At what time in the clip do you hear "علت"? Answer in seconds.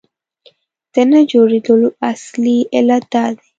2.75-3.03